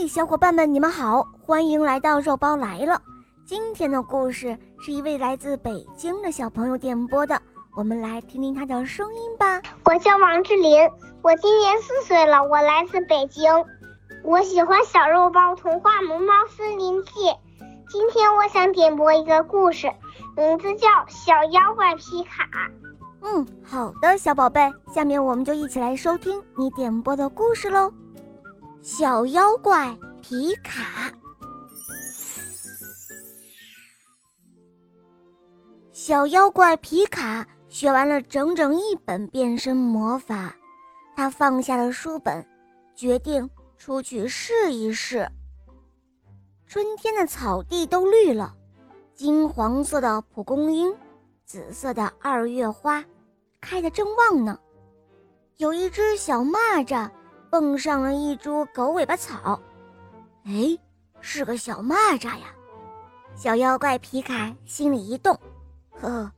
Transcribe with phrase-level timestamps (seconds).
[0.00, 3.02] 嘿，小伙伴们，你们好，欢迎来到肉包来了。
[3.44, 7.42] 今天的故事是一位来自北京的小朋友点播的，
[7.74, 9.60] 我们来听听他的声音吧。
[9.86, 10.88] 我叫王志林，
[11.20, 13.50] 我今年四岁了，我来自北京。
[14.22, 17.10] 我喜欢小肉包童话《萌猫森林记》。
[17.90, 19.90] 今天我想点播一个故事，
[20.36, 22.44] 名字叫《小妖怪皮卡》。
[23.22, 27.92] 嗯，好的，小宝贝，下面我们就一起来收听你点播的故事喽。
[28.80, 31.12] 小妖怪皮卡，
[35.92, 40.54] 小妖怪皮卡学完了整整一本变身魔法，
[41.16, 42.46] 他放下了书本，
[42.94, 45.28] 决定出去试一试。
[46.66, 48.54] 春天的草地都绿了，
[49.14, 50.94] 金黄色的蒲公英，
[51.44, 53.04] 紫色的二月花，
[53.60, 54.58] 开得正旺呢。
[55.56, 57.10] 有一只小蚂蚱。
[57.50, 59.60] 蹦上了一株狗尾巴草，
[60.44, 60.78] 哎，
[61.20, 62.54] 是个小蚂蚱呀！
[63.34, 65.32] 小妖怪皮卡心里一动，
[65.92, 66.32] 呵呵，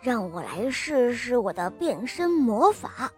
[0.00, 3.10] 让我来试试我的变身魔法。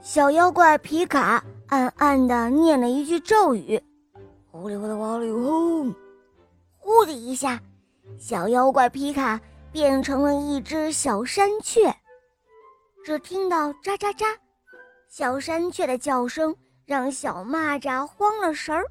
[0.00, 3.82] 小妖怪皮卡暗暗地念了一句咒语
[4.50, 5.94] ：“呼里呼的哇里轰！”
[6.78, 7.60] 呼的一下，
[8.18, 11.94] 小妖怪皮卡变成了一只小山雀。
[13.04, 14.26] 只听到喳喳喳。
[15.14, 18.82] 小山雀的叫声让小蚂蚱慌了神儿，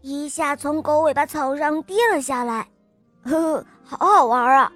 [0.00, 2.68] 一下从狗尾巴草上跌了下来。
[3.22, 4.72] 呵呵，好好玩啊！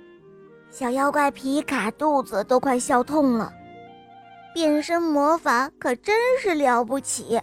[0.70, 3.52] 小妖怪皮卡肚子都快笑痛了。
[4.54, 7.40] 变身魔法可真是了不起，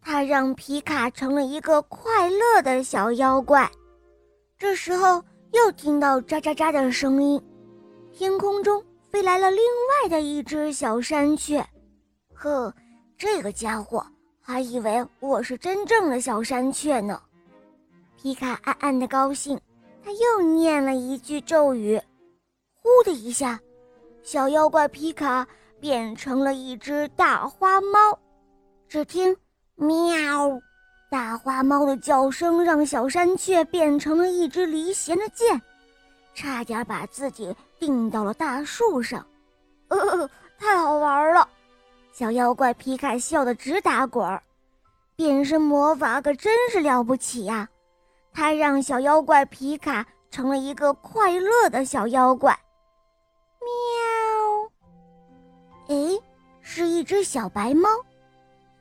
[0.00, 3.68] 它让皮卡成了一个快乐的小妖怪。
[4.56, 7.42] 这时候又听到喳喳喳的声音，
[8.12, 11.66] 天空中飞来了另外的一只小山雀。
[12.42, 12.74] 呵，
[13.16, 14.04] 这个家伙
[14.40, 17.22] 还以为我是真正的小山雀呢。
[18.16, 19.60] 皮卡暗暗的高兴，
[20.04, 22.02] 他又念了一句咒语，
[22.80, 23.60] 呼的一下，
[24.24, 25.46] 小妖怪皮卡
[25.78, 28.18] 变成了一只大花猫。
[28.88, 29.36] 只听
[29.76, 30.60] 喵，
[31.08, 35.62] 大花猫的叫声让小山雀变成了一支离弦的箭，
[36.34, 39.24] 差点把自己钉到了大树上。
[39.86, 40.28] 呃，
[40.58, 41.48] 太好玩了。
[42.12, 44.42] 小妖怪皮卡笑得直打滚儿，
[45.16, 47.66] 变身魔法可真是了不起呀！
[48.34, 52.54] 它让小妖怪皮卡成了一个快乐的小妖怪。
[55.88, 55.96] 喵！
[55.96, 56.20] 哎，
[56.60, 57.88] 是一只小白猫。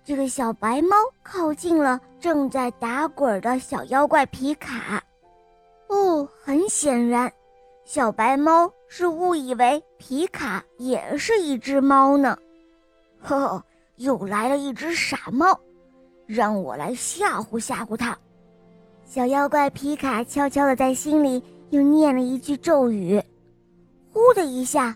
[0.04, 5.02] 这个小白猫靠近了正在打滚的小妖怪皮卡。
[5.88, 7.32] 哦，很显然，
[7.86, 12.38] 小白猫是误以为皮卡也是一只猫呢。
[13.22, 13.66] 呵呵，
[13.98, 15.60] 又来了一只傻猫，
[16.26, 18.18] 让我来吓唬吓唬它。
[19.06, 23.22] 小妖怪皮卡悄悄地在心里又念了一句咒语，
[24.12, 24.96] 呼的一下，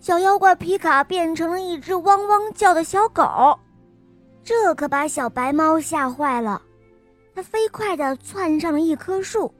[0.00, 3.58] 小妖怪皮卡变成了一只汪汪叫的小狗。
[4.42, 6.60] 这可把小白猫吓坏了，
[7.34, 9.52] 它飞快地窜上了一棵树，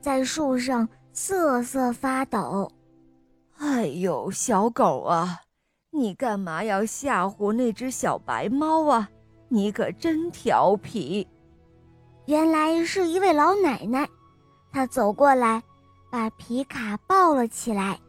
[0.00, 2.70] 在树上瑟瑟发抖。
[3.58, 5.40] 哎呦，小狗啊！
[5.94, 9.08] 你干嘛要吓唬那只小白猫啊？
[9.48, 11.28] 你可真调皮！
[12.24, 14.08] 原来是一位老奶奶，
[14.72, 15.62] 她走过来，
[16.10, 18.00] 把皮卡抱了起来。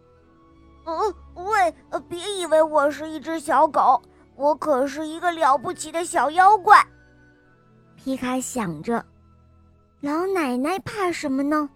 [0.86, 1.76] 嗯，喂，
[2.08, 4.02] 别以为我是一只小狗，
[4.38, 6.82] 我可是一个了不起的小妖怪。
[7.98, 9.06] 皮卡想着，
[10.00, 11.70] 老奶奶怕什么呢？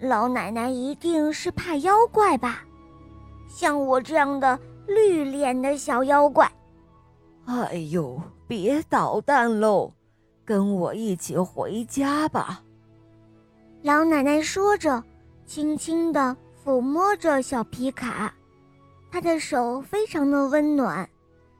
[0.00, 2.64] 老奶奶一定是怕妖怪吧？
[3.48, 4.58] 像我这样的。
[4.86, 6.50] 绿脸的小妖怪，
[7.46, 9.92] 哎呦，别捣蛋喽，
[10.44, 12.62] 跟我一起回家吧。
[13.82, 15.02] 老奶奶说着，
[15.46, 18.34] 轻轻地抚摸着小皮卡，
[19.10, 21.08] 她的手非常的温暖，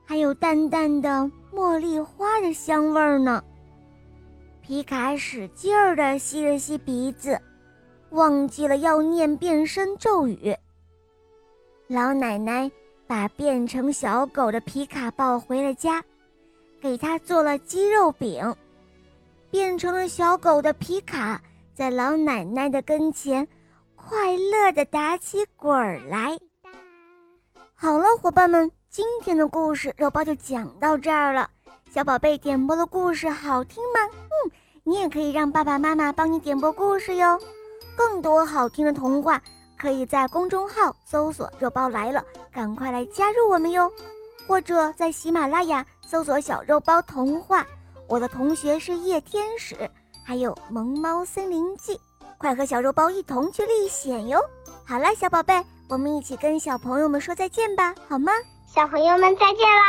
[0.05, 3.43] 还有淡淡的茉莉花的香味儿呢。
[4.61, 7.39] 皮卡使劲儿地吸了吸鼻子，
[8.11, 10.55] 忘记了要念变身咒语。
[11.87, 12.71] 老奶奶。
[13.07, 16.03] 把变成小狗的皮卡抱回了家，
[16.81, 18.55] 给他做了鸡肉饼。
[19.51, 21.41] 变成了小狗的皮卡
[21.73, 23.47] 在老奶奶的跟前，
[23.95, 26.37] 快乐地打起滚儿来。
[27.73, 31.49] 好了，伙伴们，今天的故事肉包就讲到这儿了。
[31.89, 33.99] 小宝贝点播的故事好听吗？
[34.13, 34.51] 嗯，
[34.83, 37.39] 你也可以让爸爸妈妈帮你点播故事哟。
[37.95, 39.41] 更多好听的童话。
[39.85, 43.87] 可以在公众号搜索“肉包来了”，赶快来加入我们哟！
[44.47, 47.63] 或者在喜马拉雅搜索“小肉包童话”，
[48.09, 49.75] 我的同学是夜天使，
[50.25, 51.93] 还有《萌猫森林记》，
[52.39, 54.39] 快和小肉包一同去历险哟！
[54.87, 58.31] 好啦，小宝贝，我们一起跟小朋友们说再见吧，好吗？
[58.65, 59.83] 小朋友们再见啦！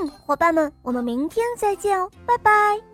[0.00, 2.89] 嗯，伙伴们，我们明天再见哦，拜拜。